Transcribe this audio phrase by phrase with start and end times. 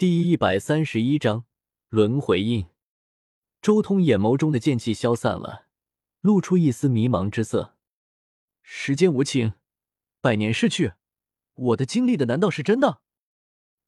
[0.00, 1.44] 第一百三十一章
[1.90, 2.64] 轮回印。
[3.60, 5.66] 周通眼眸中的剑气消散了，
[6.22, 7.76] 露出一丝迷茫之色。
[8.62, 9.52] 时间无情，
[10.22, 10.94] 百年逝去，
[11.52, 13.02] 我的经历的难道是真的？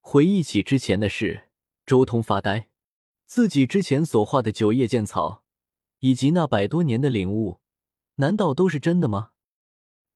[0.03, 1.49] 回忆起之前的事，
[1.87, 2.69] 周通发呆。
[3.25, 5.43] 自己之前所画的九叶剑草，
[6.01, 7.63] 以及那百多年的领悟，
[8.17, 9.31] 难道都是真的吗？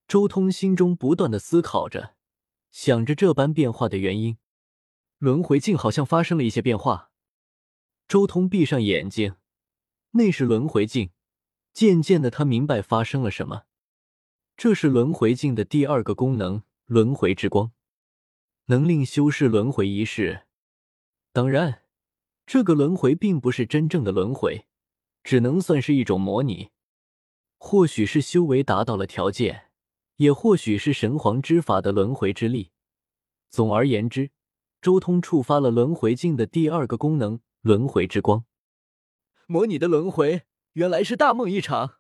[0.07, 2.17] 周通心中不断的思考着，
[2.71, 4.37] 想着这般变化的原因。
[5.19, 7.11] 轮回镜好像发生了一些变化。
[8.07, 9.37] 周通闭上眼睛，
[10.13, 11.11] 那是轮回镜。
[11.73, 13.65] 渐渐的，他明白发生了什么。
[14.57, 17.73] 这是轮回镜的第二个功能——轮回之光，
[18.67, 20.47] 能令修士轮回一世。
[21.33, 21.83] 当然。
[22.49, 24.67] 这个轮回并不是真正的轮回，
[25.25, 26.71] 只能算是一种模拟。
[27.59, 29.71] 或许是修为达到了条件，
[30.19, 32.71] 也或许是神皇之法的轮回之力。
[33.51, 34.31] 总而言之，
[34.87, 38.45] 周通触发了轮回镜的第二个功能——轮回之光。
[39.49, 41.97] 模拟的轮回原来是大梦一场。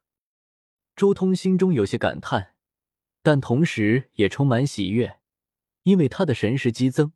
[0.94, 2.54] 周通心中有些感叹，
[3.24, 5.18] 但同时也充满喜悦，
[5.82, 7.12] 因为他的神识激增，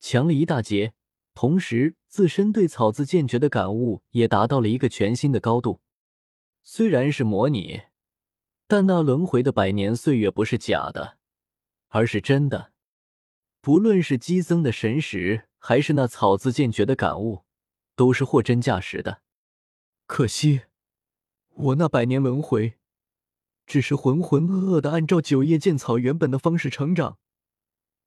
[0.00, 0.94] 强了一大截。
[1.34, 5.80] 同时，自身对草字剑诀的感悟也达到了一个全新的高度。
[6.64, 7.82] 虽然是模拟，
[8.66, 11.18] 但那轮回的百年岁月不是假的，
[11.90, 12.72] 而是真的。
[13.60, 17.44] 不论是激增的神识，还是那草字剑诀的感悟，
[17.94, 19.22] 都是货真价实的。
[20.06, 20.62] 可惜，
[21.50, 22.78] 我那百年轮回，
[23.66, 27.18] 只是浑浑噩噩的按照九叶剑草原本的方式成长。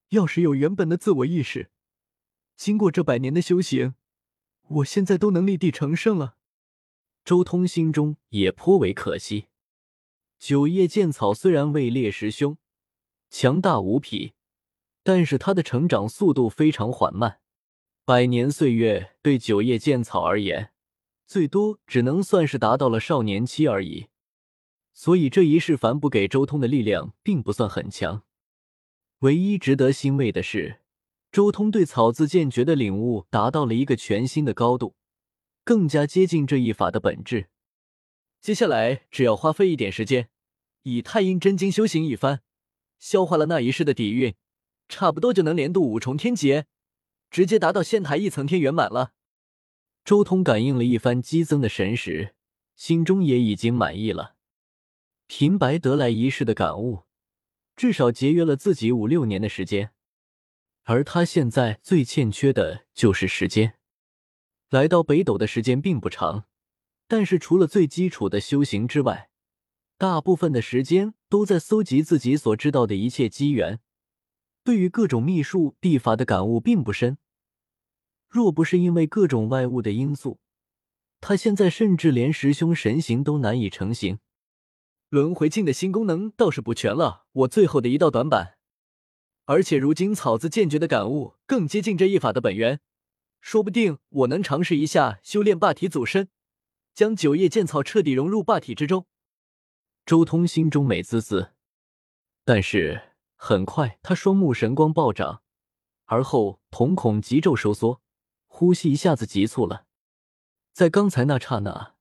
[0.10, 1.70] 要是有原本的自我意识。
[2.56, 3.96] 经过这百年的修行，
[4.68, 6.38] 我现在都能立地成圣了。
[7.24, 9.48] 周通心中也颇为可惜。
[10.38, 12.58] 九叶剑草虽然位列十凶，
[13.30, 14.34] 强大无匹，
[15.04, 17.40] 但是它的成长速度非常缓慢。
[18.06, 20.72] 百年岁月对九叶剑草而言，
[21.28, 24.08] 最多只能算是达到了少年期而已。
[24.94, 28.24] 所以这一世凡不给周通的力量并不算很强。
[29.20, 30.80] 唯一值得欣慰的是。
[31.32, 34.94] 周通对草字剑诀的领悟达到了一个全新的高度，
[35.64, 37.48] 更加接近这一法的本质。
[38.40, 40.30] 接下来只要花费一点时间，
[40.84, 42.42] 以太阴真经修行一番，
[43.00, 44.36] 消化了那一世的底蕴，
[44.88, 46.68] 差不多就能连渡五重天劫，
[47.32, 49.14] 直接达到仙台一层天圆满了。
[50.06, 52.36] 周通感应了一番激增的神识，
[52.76, 54.36] 心中也已经满意了。
[55.28, 57.04] 平白得来一世的感悟，
[57.76, 59.92] 至少节约了自己五六年的时间。
[60.84, 63.76] 而他现在最欠缺的就是时间。
[64.70, 66.46] 来到北斗的时间并不长，
[67.08, 69.30] 但是除了最基础的修行之外，
[69.98, 73.80] 大部分的时间都在搜集自己所知道的一切机缘。
[74.64, 77.18] 对于各种秘术、秘法的感悟并不深。
[78.28, 80.40] 若不是因为各种外物的因素，
[81.22, 84.20] 他现在甚至连师兄神行都难以成型。
[85.10, 88.58] 轮回镜的新功能倒是补全了我最后的一道短板。
[89.46, 92.80] 而且如今草字剑诀的感悟更接近这一法的本源，
[93.42, 96.30] 说不定我能尝试一下修炼霸体祖身，
[96.96, 99.06] 将九叶剑草彻底融入霸体之中。
[100.06, 101.52] 周通心中美滋滋，
[102.44, 103.13] 但是
[103.46, 105.44] 很快他双目神光暴涨，
[106.06, 108.02] 而后瞳孔急骤收缩，
[108.48, 109.86] 呼吸一下子急促了。
[110.72, 111.96] 在刚才那刹那，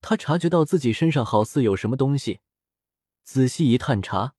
[0.00, 2.40] 他察觉到自己身上好似有什么东西，
[3.22, 4.34] 仔细一探查。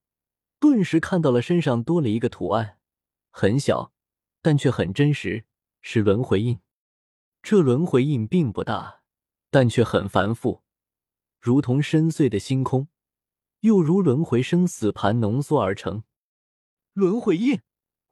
[0.60, 2.80] 顿时看到了身上多了一个图案，
[3.30, 3.94] 很小，
[4.42, 5.46] 但却很真实，
[5.81, 6.60] 是轮回印。
[7.44, 9.04] 这轮回印并不大，
[9.52, 10.64] 但却很繁复，
[11.40, 12.88] 如同深邃的星空，
[13.60, 16.02] 又如轮回生死盘浓缩而成。
[17.00, 17.62] 轮回印，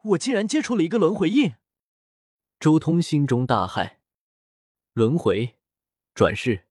[0.01, 1.55] 我竟然接触了一个轮回印！
[2.57, 3.97] 周通心中大骇。
[4.93, 5.57] 轮回
[6.15, 6.67] 转世，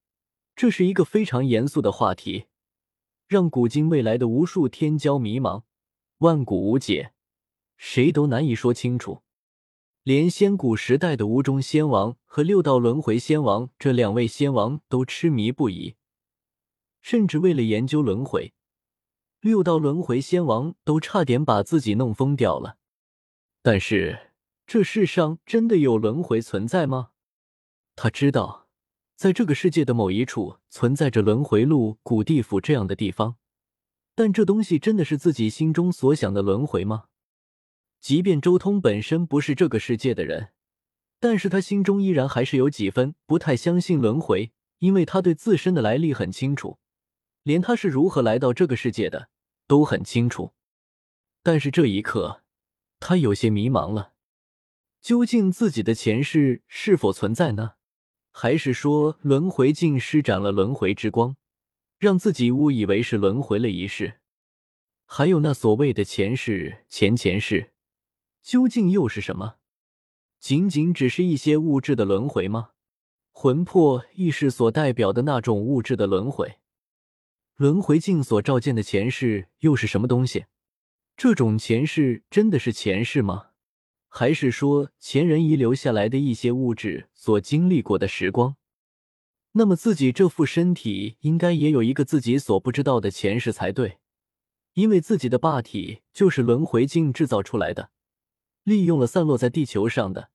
[0.54, 2.47] 这是一个非常严肃的话题。
[3.28, 5.65] 让古今未来的无数天骄迷茫，
[6.21, 7.12] 万古无解，
[7.77, 9.21] 谁都难以说清楚。
[10.03, 15.97] 连仙古时代的无中仙王和六道轮回仙王这两位仙王都痴迷不已，
[17.03, 18.54] 甚至为了研究轮回，
[19.47, 22.78] 六道轮回仙王都差点把自己弄疯掉了。
[23.63, 24.33] 但是，
[24.66, 27.10] 这世上真的有轮回存在吗？
[27.95, 28.66] 他知道。
[29.15, 33.37] 在这个世界的某一处存在着轮回路、古地府这样的地方，
[34.16, 37.04] 但这东西真的是自己心中所想的轮回吗？
[38.01, 40.49] 即便周通本身不是这个世界的人，
[41.21, 44.51] 但是他心中依然还是有几分不太相信轮回，
[44.81, 46.78] 因为他对自身的来历很清楚，
[47.45, 49.28] 连他是如何来到这个世界的
[49.66, 50.53] 都很清楚。
[51.42, 52.42] 但是这一刻，
[52.98, 54.13] 他有些迷茫了。
[55.01, 57.74] 究竟自己的前世是否存在呢？
[58.33, 61.36] 还是说轮回镜施展了轮回之光，
[61.98, 64.21] 让自己误以为是轮回了一世？
[65.07, 67.72] 还有那所谓的前世、前前世，
[68.42, 69.57] 究竟又是什么？
[70.41, 72.71] 仅仅只是一些物质的轮回吗？
[73.30, 76.59] 魂魄、意识所代表的那种物质的轮回？
[77.56, 80.44] 轮回镜所照见的前世又是什么东西？
[81.16, 83.47] 这种前世真的是前世吗？
[84.08, 88.56] 还是说前人遗留下来的一些物质所经历过的时光？
[89.53, 94.00] 那么自己这副身体应该也有一个自己所不知道的前世才对，
[94.74, 97.88] 因为自己的霸体就是轮回镜制造出来的，
[98.64, 100.28] 利用了散落在地球上的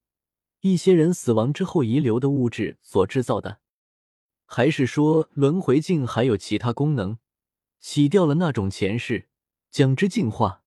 [0.62, 3.60] 一些人死亡之后遗留的物质所制造的。
[4.54, 7.16] 还是说轮回镜还有其他功能，
[7.80, 9.30] 洗掉了那种前世，
[9.70, 10.62] 将之净化？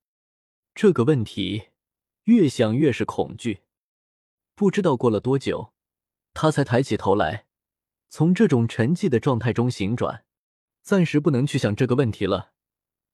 [0.73, 1.67] 这个问题
[2.23, 3.61] 越想越是恐惧。
[4.55, 5.71] 不知道过了多久，
[6.33, 7.45] 他才抬起头来，
[8.09, 10.25] 从这种沉寂的状态中醒转。
[10.81, 12.53] 暂时不能去想这个问题了，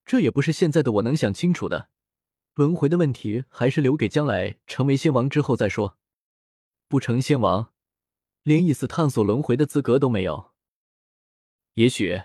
[0.05, 1.89] 这也不是现在的我能想清楚的。
[2.53, 5.97] 轮回的问题还是留给将来成为仙王之后再说。
[6.87, 7.73] 不成仙王，
[8.43, 10.50] 连一丝探索轮回的资格都没有。
[11.75, 12.21] 也许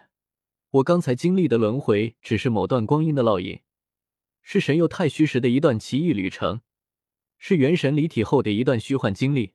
[0.70, 3.60] 我刚才经历的轮回只是某段光阴的烙印。
[4.42, 6.60] 是神佑太虚时的一段奇异旅程，
[7.36, 9.54] 是元神离体后的一段虚幻经历。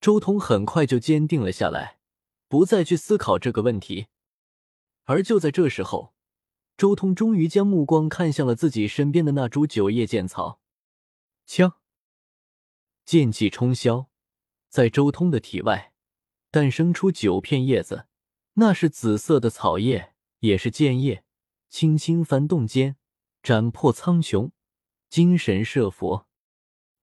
[0.00, 2.00] 周通很快就坚定了下来，
[2.48, 4.08] 不再去思考这个问题。
[5.04, 6.12] 而就在这时候，
[6.76, 10.60] 周通终于将目光看向了自己身边的那株九叶剑草。
[11.46, 11.74] 枪，
[13.04, 14.08] 剑气冲霄，
[14.68, 15.92] 在周通的体外
[16.50, 18.08] 诞生出九片叶子，
[18.54, 21.24] 那是紫色的草叶，也是剑叶，
[21.68, 22.96] 轻轻翻动间。
[23.42, 24.52] 斩破苍穹，
[25.10, 26.26] 精神摄佛，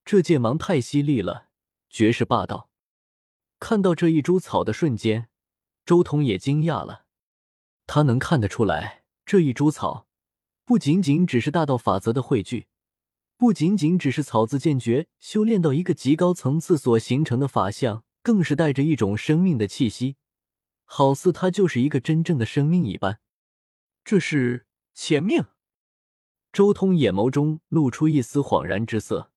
[0.04, 1.50] 这剑芒太犀利了，
[1.88, 2.68] 绝世霸道。
[3.60, 5.28] 看到这一株草的瞬间，
[5.86, 7.04] 周通也惊讶了。
[7.86, 10.08] 他能看得出来，这一株草
[10.64, 12.66] 不仅仅只是大道法则的汇聚，
[13.36, 20.16] 不仅仅只是草字剑诀修炼到一个极高层次所形成的法相，更是带着一种生命的气息，
[20.94, 23.18] 好似他就是一个真正的生命一般。
[24.04, 25.46] 这是前命。
[26.52, 29.32] 周通眼眸中露出一丝恍然之色。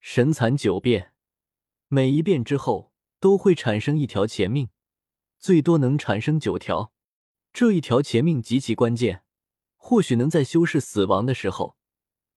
[0.00, 1.12] 神蚕九变，
[1.88, 2.90] 每一变之后
[3.20, 4.70] 都会产生一条前命，
[5.38, 6.94] 最多能产生九条。
[7.52, 9.24] 这一条前命极其关键，
[9.76, 11.76] 或许能在修士死亡的时候，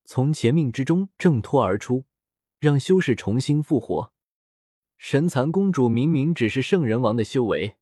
[0.03, 2.03] 从前命之中挣脱而出，
[2.59, 4.11] 让修士重新复活。
[4.97, 7.77] 神蚕公主明明只是圣人王的修为，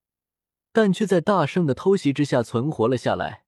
[0.73, 3.45] 但却在大圣的偷袭之下存活了下来。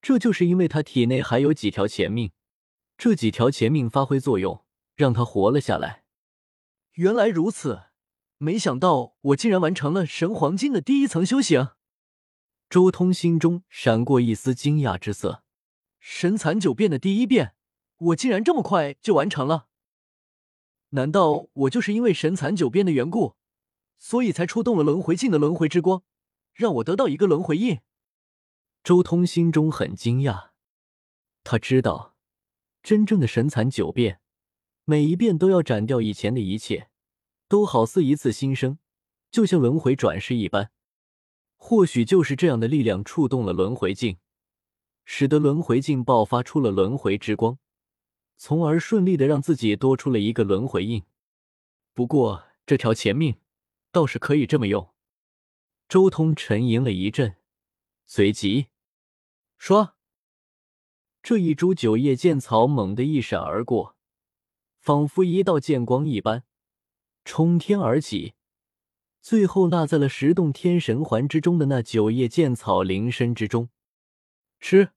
[0.00, 2.32] 这就是因为他体内还有几条前命，
[2.96, 4.64] 这几条前命发挥作用，
[4.94, 6.04] 让他活了下来。
[6.92, 7.82] 原来如此，
[8.38, 11.68] 没想到我竟然完成了神黄金的第一层修行。
[12.70, 15.44] 周通心中闪过一丝惊讶之色。
[16.00, 17.54] 神残九变的第一变，
[17.98, 19.66] 我竟然这么快就完成了？
[20.90, 23.36] 难道我就是因为神残九变的缘故，
[23.98, 26.02] 所以才触动了轮回镜的轮回之光，
[26.54, 27.80] 让我得到一个轮回印？
[28.84, 30.50] 周通心中很惊讶，
[31.44, 32.16] 他知道，
[32.82, 34.20] 真正的神蚕九变，
[34.84, 36.88] 每一变都要斩掉以前的一切，
[37.48, 38.78] 都好似一次新生，
[39.30, 40.70] 就像轮回转世一般。
[41.56, 44.18] 或许就是这样的力量触动了轮回镜，
[45.04, 47.58] 使得轮回镜爆发出了轮回之光，
[48.36, 51.04] 从而顺利的让自己多出了一个轮回印。
[51.94, 53.36] 不过这条前命
[53.92, 54.91] 倒是可以这么用。
[55.92, 57.36] 周通沉吟了一阵，
[58.06, 58.68] 随即。
[59.58, 59.94] 说
[61.22, 63.94] ：“这一株九叶剑草猛地一闪而过，
[64.78, 66.44] 仿佛一道剑光一般，
[67.26, 68.32] 冲天而起，
[69.20, 73.68] 最后落在了十洞天神环之中的那九叶剑草灵身之中。
[74.58, 74.92] 吃！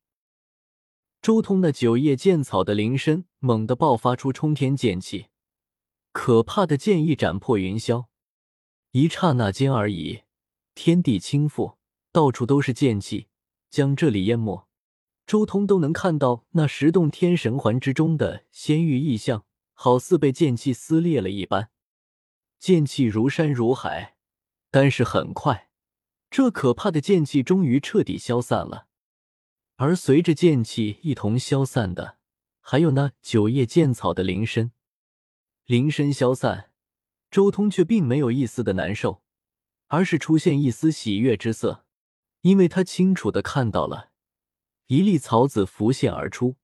[1.22, 5.28] 周通那九叶剑草的灵身猛地爆发出冲天剑气，
[6.14, 8.06] 可怕的剑意斩破云霄，
[8.92, 10.22] 一刹那间而已，
[10.76, 11.78] 天地倾覆，
[12.12, 13.28] 到处都是剑气。”
[13.72, 14.70] 将这里淹没，
[15.28, 21.72] 周通都能看到那十洞天神环之中的仙域异象，好似被剑气撕裂了一般，
[22.58, 24.16] 剑气如山如海。
[24.72, 25.70] 但是很快，
[26.30, 28.88] 这可怕的剑气终于彻底消散了，
[29.76, 32.18] 而随着剑气一同消散的，
[32.62, 34.72] 还有那九叶剑草的灵身。
[35.66, 36.72] 灵身消散，
[37.30, 39.22] 周通却并没有一丝的难受，
[39.88, 41.86] 而是出现一丝喜悦之色。
[42.42, 44.12] 因为他清楚的看到了
[44.86, 46.58] 一粒草籽浮现而出，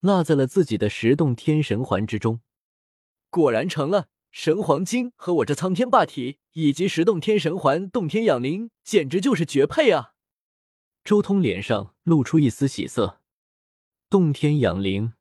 [0.00, 2.42] 落在了自己的十洞天神环之中。
[3.30, 10.12] 果然成了神黄金和我这苍天霸体以及十洞天神环、洞天养灵，简直就是绝配啊！
[11.02, 13.22] 周通脸上露出一丝喜色，
[14.10, 15.14] 洞天养灵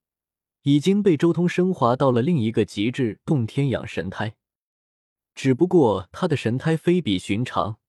[0.64, 4.36] 已经被周通升华到了另一个极致，洞天养神胎。
[5.36, 7.80] 只不过他的神胎非比寻常，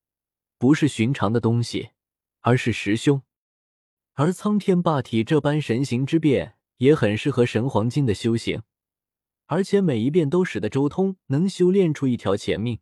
[0.58, 1.90] 不是寻常的东西，
[2.40, 3.22] 而是实凶。
[4.14, 8.62] 而苍天霸体这般神形之变，也很适合神黄金的修行。
[9.46, 12.80] 而且每一遍都使得周通能修炼出一条前命，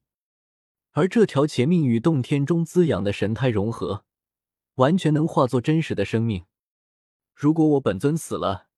[0.93, 4.05] 而这条前命与洞天中滋养的神胎融合，
[4.77, 6.45] 完全能化作真实的生命。
[7.35, 8.69] 如果我本尊死了，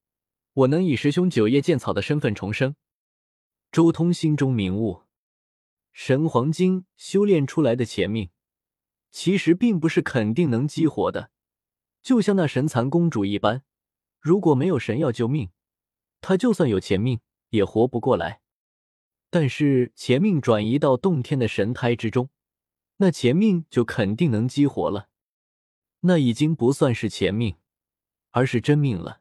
[0.54, 2.74] 我能以师兄九叶剑草的身份重生。
[3.70, 5.02] 周通心中明悟，
[5.94, 8.28] 神黄金修炼出来的前命，
[9.10, 11.30] 其实并不是肯定能激活的，
[12.02, 13.62] 就像那神蚕公主一般，
[14.20, 15.48] 如果没有神药救命，
[16.20, 17.20] 她就算有前命。
[17.50, 18.40] 也活不过来，
[19.30, 22.30] 但是前命转移到洞天的神胎之中，
[22.96, 25.08] 那前命就肯定能激活了。
[26.00, 27.54] 那已经不算是前命，
[28.32, 29.20] 而是真命了，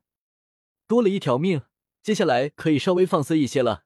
[0.87, 1.61] 多了一条命，
[2.01, 3.85] 接下来可以稍微放肆一些了。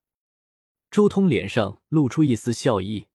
[0.98, 3.06] 周通脸上露出一丝笑意。